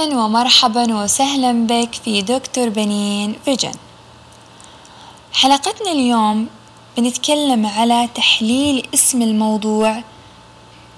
[0.00, 3.74] ومرحبا وسهلا بك في دكتور بنين فيجن.
[5.32, 6.48] حلقتنا اليوم
[6.96, 10.02] بنتكلم على تحليل اسم الموضوع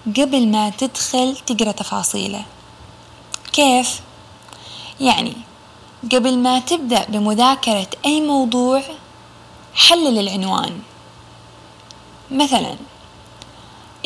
[0.07, 2.45] قبل ما تدخل تقرأ تفاصيله.
[3.53, 4.01] كيف؟
[5.01, 5.33] يعني
[6.13, 8.83] قبل ما تبدأ بمذاكرة أي موضوع
[9.75, 10.81] حلل العنوان.
[12.31, 12.77] مثلا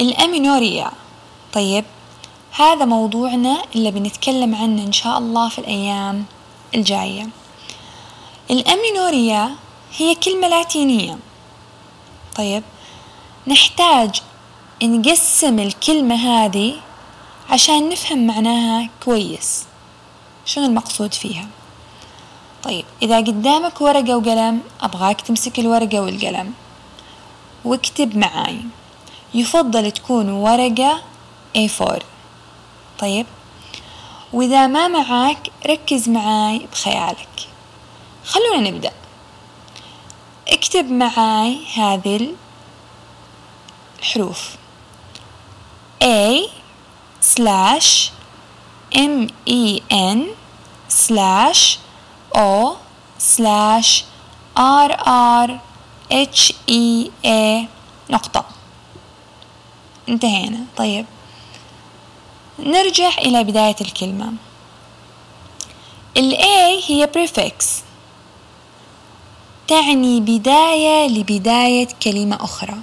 [0.00, 0.90] الأمينوريا.
[1.52, 1.84] طيب
[2.56, 6.24] هذا موضوعنا اللي بنتكلم عنه إن شاء الله في الأيام
[6.74, 7.28] الجاية.
[8.50, 9.50] الأمينوريا
[9.96, 11.18] هي كلمة لاتينية.
[12.36, 12.62] طيب
[13.46, 14.22] نحتاج
[14.82, 16.74] نقسم الكلمة هذه
[17.50, 19.64] عشان نفهم معناها كويس.
[20.44, 21.46] شنو المقصود فيها؟
[22.62, 26.52] طيب إذا قدامك ورقة وقلم أبغاك تمسك الورقة والقلم
[27.64, 28.60] واكتب معاي.
[29.34, 31.02] يفضل تكون ورقة
[31.56, 32.13] A4
[32.98, 33.26] طيب.
[34.32, 37.48] وإذا ما معاك ركز معاي بخيالك.
[38.24, 38.92] خلونا نبدأ.
[40.48, 42.34] اكتب معاي هذه
[43.98, 44.56] الحروف.
[46.02, 46.48] A
[47.22, 48.10] slash
[48.92, 50.18] M E N
[50.90, 51.78] slash
[52.36, 52.76] O
[53.18, 54.04] slash
[54.56, 54.90] R
[55.46, 55.50] R
[56.12, 57.68] H E A.
[58.10, 58.44] نقطة.
[60.08, 60.58] انتهينا.
[60.76, 61.06] طيب.
[62.58, 64.32] نرجع إلى بداية الكلمة.
[66.16, 67.64] ال A هي prefix.
[69.68, 72.74] تعني بداية لبداية كلمة أخرى.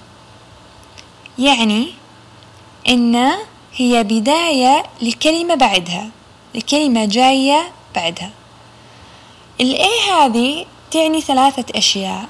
[1.40, 1.88] يعني
[2.90, 3.32] إن
[3.76, 6.10] هي بداية لكلمة بعدها
[6.56, 8.32] لكلمة جاية بعدها.
[9.62, 12.30] ال A هذه تعني ثلاثة أشياء.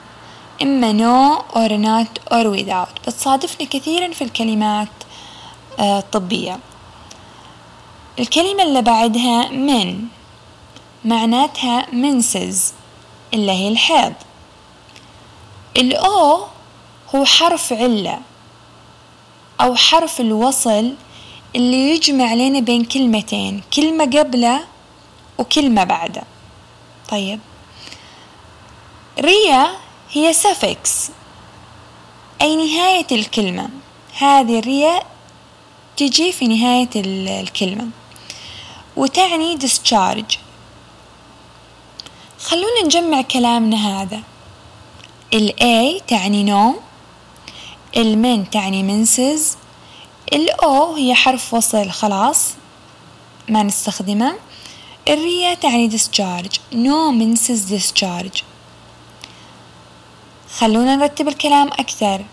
[0.61, 3.01] إما no or not or without.
[3.07, 4.87] بتصادفني كثيرا في الكلمات
[5.79, 6.59] الطبية.
[8.21, 10.01] الكلمة اللي بعدها من
[11.05, 12.73] معناتها منسز
[13.33, 14.13] اللي هي الحيض.
[15.77, 16.45] الأو
[17.15, 18.19] هو حرف علة
[19.61, 20.93] أو حرف الوصل
[21.55, 24.63] اللي يجمع لنا بين كلمتين كلمة قبله
[25.37, 26.23] وكلمة بعده.
[27.09, 27.39] طيب.
[29.19, 29.71] ريا
[30.11, 31.09] هي سفكس
[32.41, 33.69] أي نهاية الكلمة؟
[34.17, 35.01] هذه الريا
[35.97, 37.87] تجي في نهاية الكلمة.
[38.95, 40.37] وتعني discharge.
[42.39, 44.21] خلونا نجمع كلامنا هذا.
[45.33, 46.75] ال A تعني no
[47.97, 49.57] المن تعني منسز
[50.33, 52.53] ال O هي حرف وصل خلاص
[53.49, 54.33] ما نستخدمه.
[55.07, 58.43] الريا تعني discharge no منسز discharge.
[60.57, 62.25] خلونا نرتب الكلام أكثر.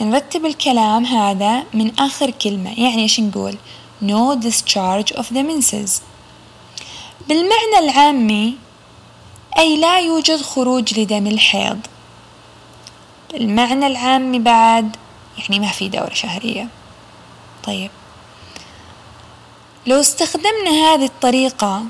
[0.00, 3.56] نرتب الكلام هذا من آخر كلمة يعني إيش نقول؟
[4.02, 6.02] No discharge of the menses
[7.28, 8.56] بالمعنى العامي
[9.58, 11.78] أي لا يوجد خروج لدم الحيض.
[13.34, 14.96] المعنى العامي بعد
[15.38, 16.68] يعني ما في دورة شهرية.
[17.64, 17.90] طيب.
[19.86, 21.84] لو استخدمنا هذه الطريقة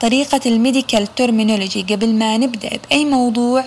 [0.00, 3.64] طريقة ال medical terminology قبل ما نبدأ بأي موضوع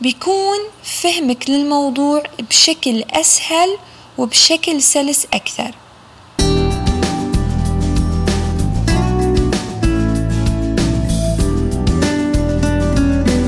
[0.00, 3.78] بيكون فهمك للموضوع بشكل أسهل
[4.18, 5.74] وبشكل سلس أكثر.